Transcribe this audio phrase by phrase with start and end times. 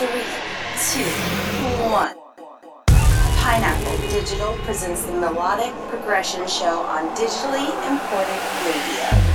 [0.00, 1.04] Three, two,
[1.92, 2.16] one.
[3.36, 9.29] Pineapple Digital presents the Melodic Progression Show on digitally imported radio.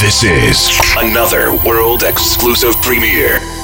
[0.00, 3.57] This is another world exclusive premiere.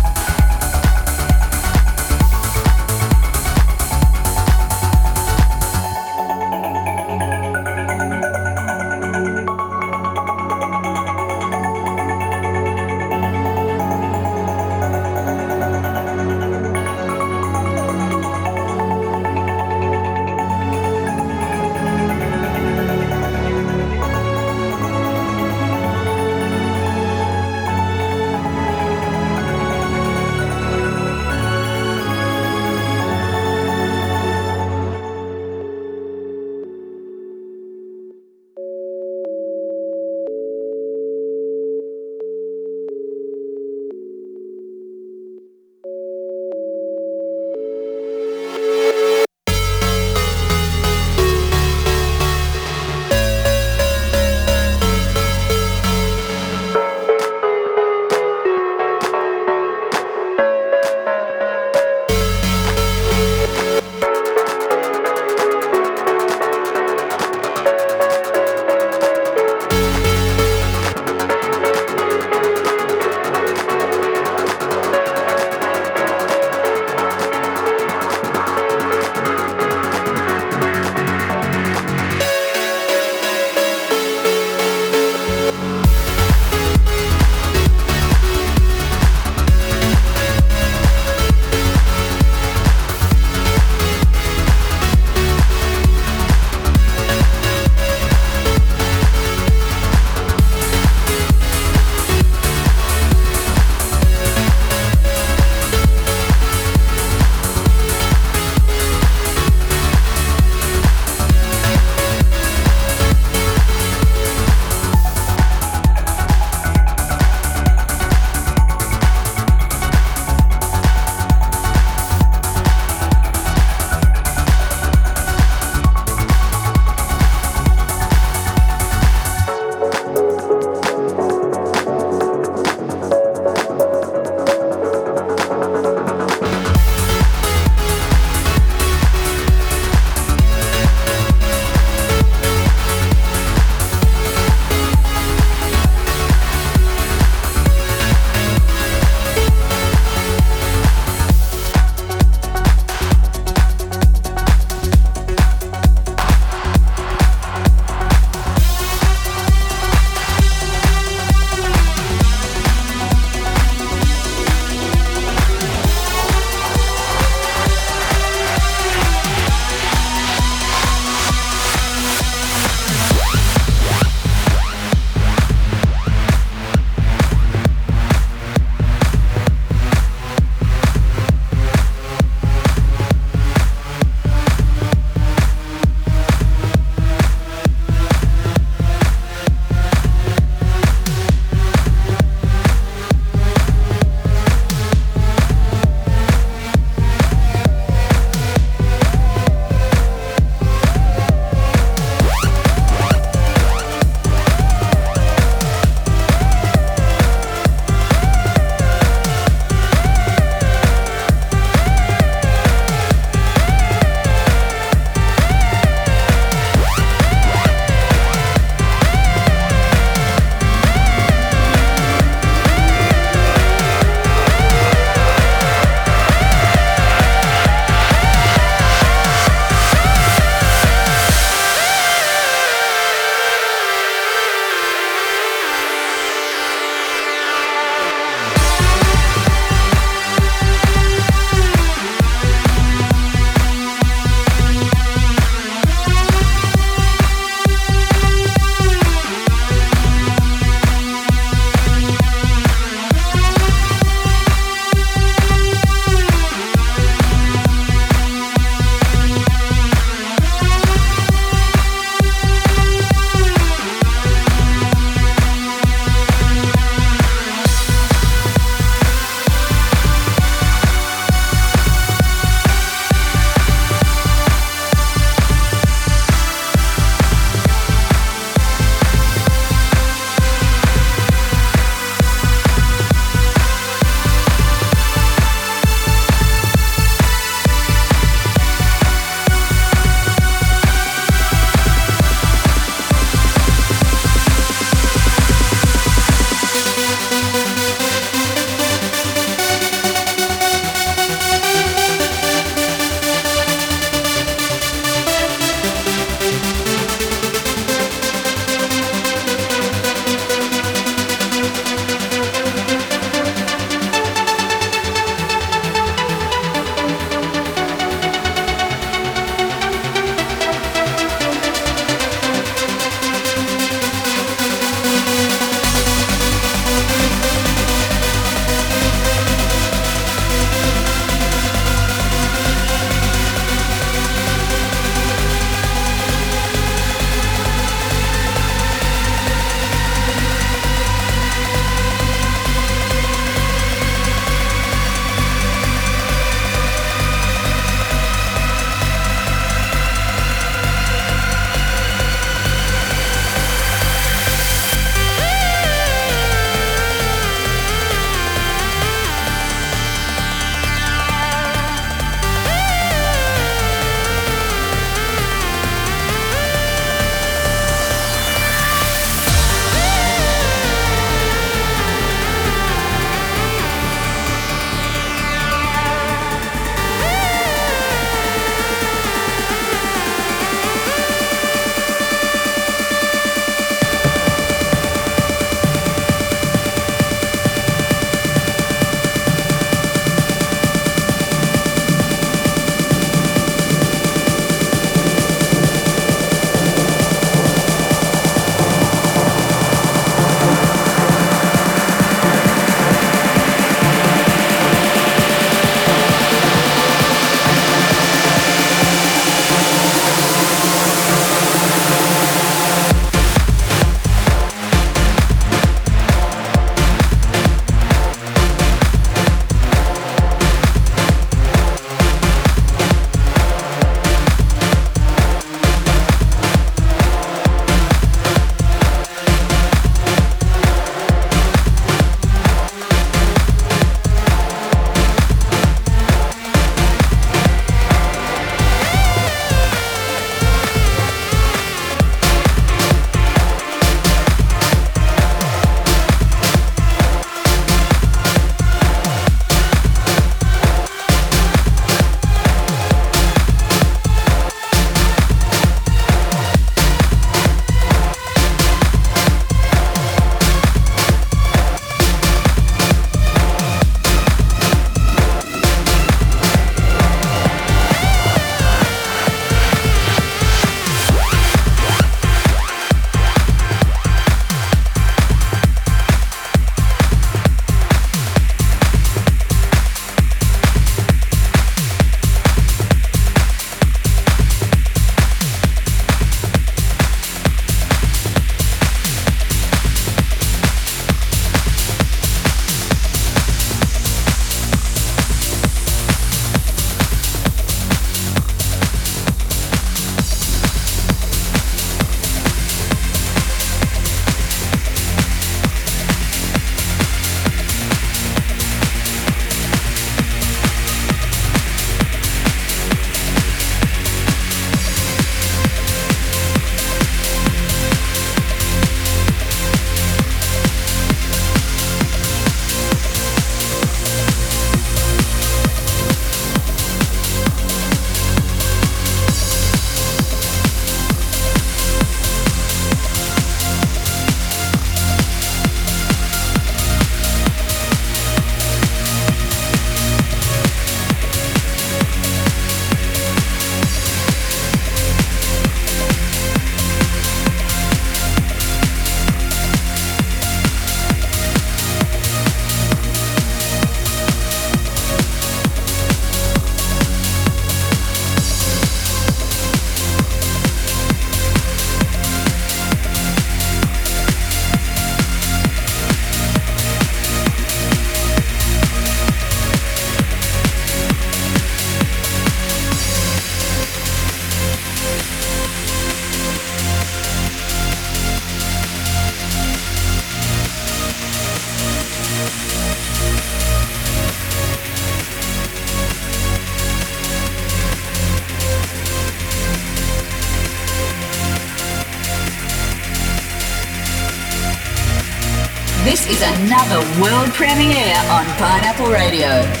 [596.81, 600.00] Another world premiere on Pineapple Radio.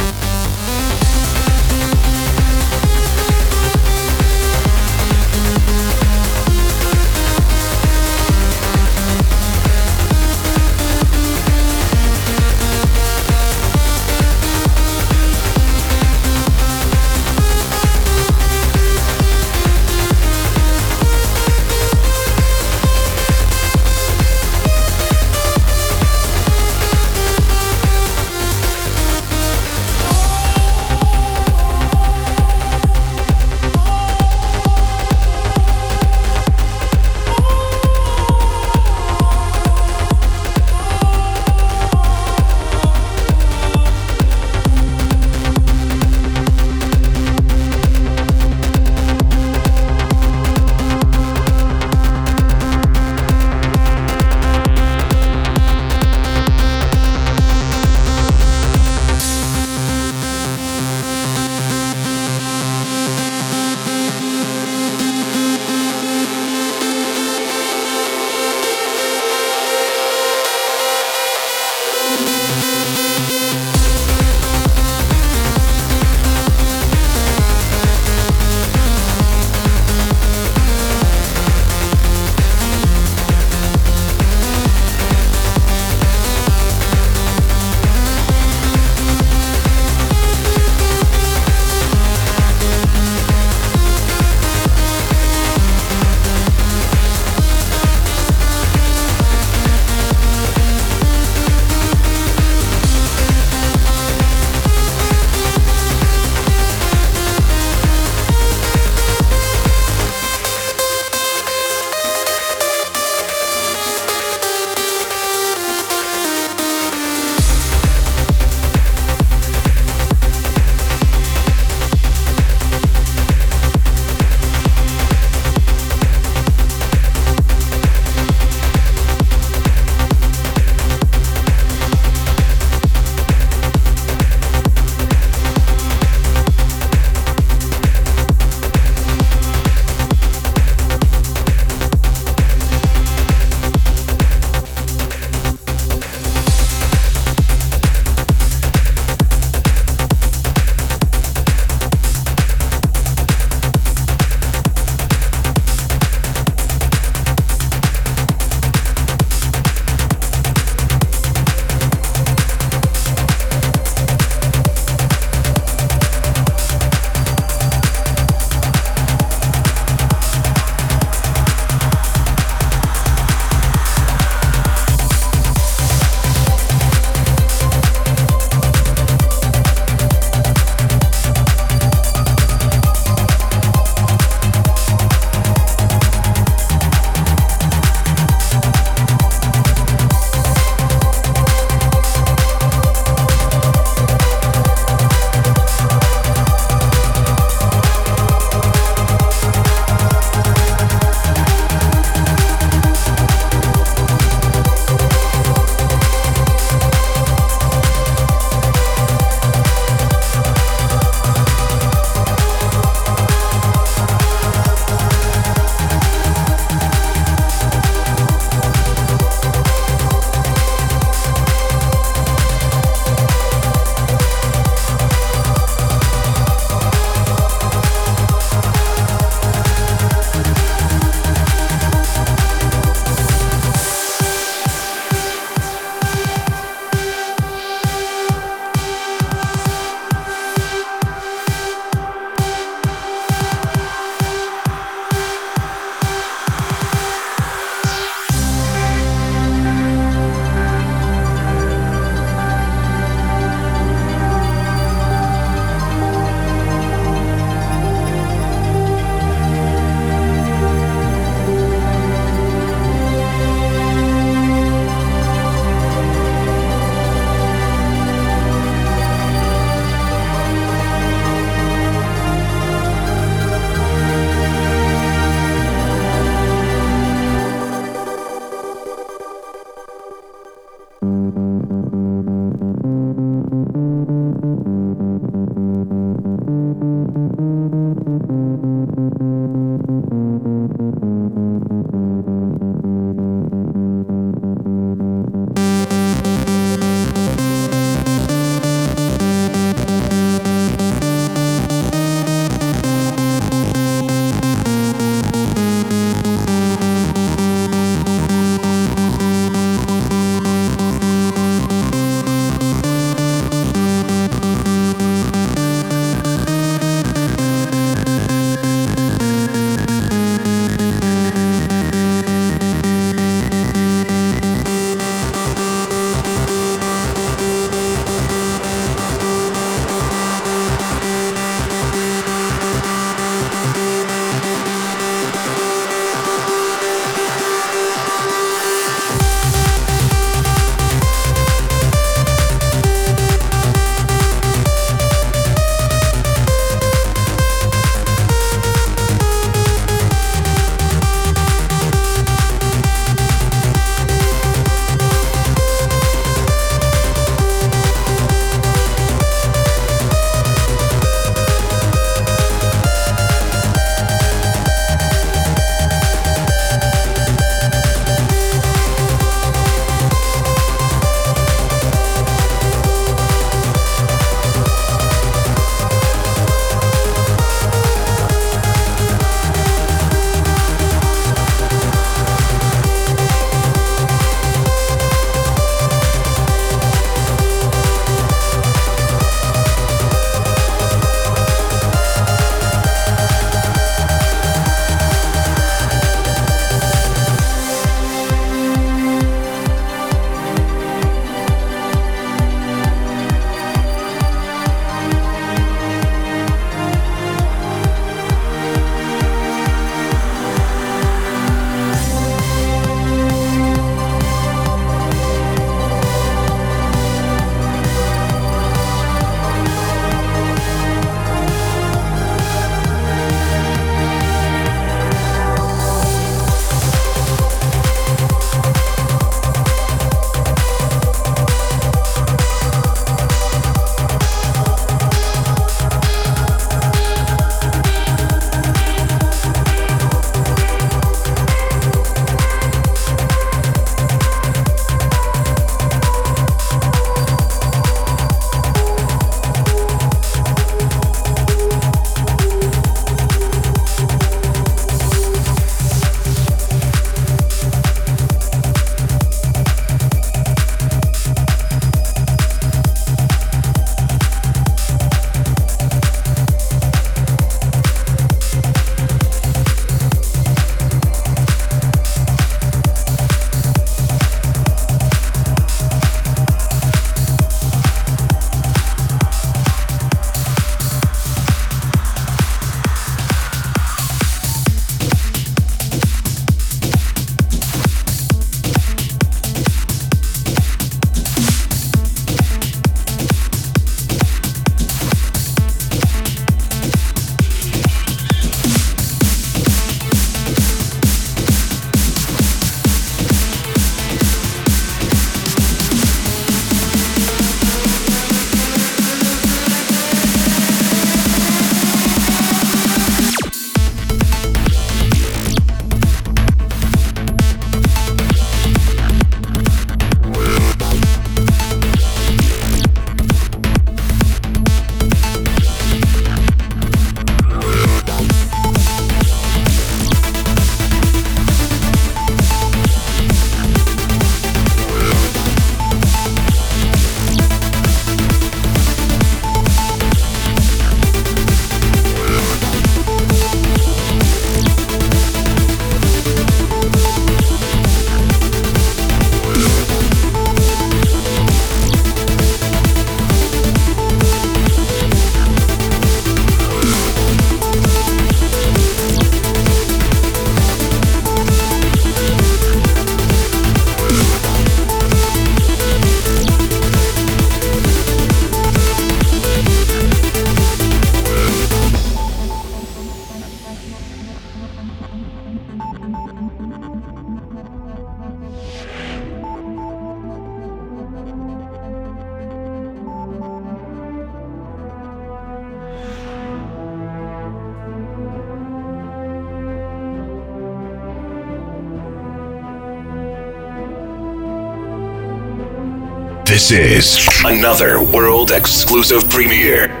[596.73, 600.00] Is another world exclusive premiere.